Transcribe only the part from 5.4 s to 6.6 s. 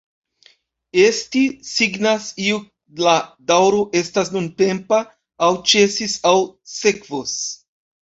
aŭ ĉesis, aŭ